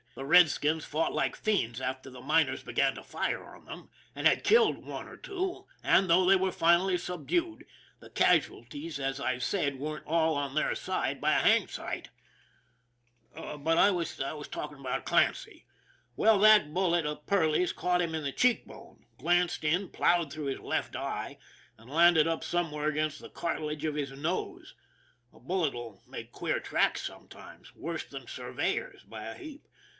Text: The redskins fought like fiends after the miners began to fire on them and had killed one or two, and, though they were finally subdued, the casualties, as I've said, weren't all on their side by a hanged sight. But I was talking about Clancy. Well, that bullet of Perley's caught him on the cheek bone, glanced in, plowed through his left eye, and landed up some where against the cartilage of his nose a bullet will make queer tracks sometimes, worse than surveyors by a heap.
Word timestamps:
The 0.15 0.25
redskins 0.25 0.83
fought 0.83 1.13
like 1.13 1.35
fiends 1.37 1.79
after 1.79 2.09
the 2.09 2.19
miners 2.21 2.63
began 2.63 2.95
to 2.95 3.03
fire 3.03 3.43
on 3.55 3.65
them 3.65 3.89
and 4.15 4.27
had 4.27 4.43
killed 4.43 4.83
one 4.83 5.07
or 5.07 5.15
two, 5.15 5.67
and, 5.83 6.09
though 6.09 6.25
they 6.27 6.35
were 6.35 6.51
finally 6.51 6.97
subdued, 6.97 7.65
the 7.99 8.09
casualties, 8.09 8.99
as 8.99 9.19
I've 9.21 9.43
said, 9.43 9.79
weren't 9.79 10.05
all 10.05 10.35
on 10.35 10.53
their 10.53 10.73
side 10.75 11.21
by 11.21 11.33
a 11.33 11.39
hanged 11.39 11.69
sight. 11.69 12.09
But 13.33 13.77
I 13.77 13.91
was 13.91 14.17
talking 14.51 14.79
about 14.79 15.05
Clancy. 15.05 15.65
Well, 16.17 16.39
that 16.39 16.73
bullet 16.73 17.05
of 17.05 17.25
Perley's 17.27 17.71
caught 17.71 18.01
him 18.01 18.15
on 18.15 18.23
the 18.23 18.31
cheek 18.33 18.65
bone, 18.65 19.05
glanced 19.17 19.63
in, 19.63 19.89
plowed 19.89 20.33
through 20.33 20.45
his 20.45 20.59
left 20.59 20.95
eye, 20.95 21.37
and 21.77 21.89
landed 21.89 22.27
up 22.27 22.43
some 22.43 22.71
where 22.71 22.89
against 22.89 23.19
the 23.21 23.29
cartilage 23.29 23.85
of 23.85 23.95
his 23.95 24.11
nose 24.11 24.73
a 25.31 25.39
bullet 25.39 25.73
will 25.73 26.03
make 26.07 26.31
queer 26.31 26.59
tracks 26.59 27.01
sometimes, 27.03 27.73
worse 27.75 28.03
than 28.03 28.27
surveyors 28.27 29.03
by 29.03 29.25
a 29.25 29.37
heap. 29.37 29.67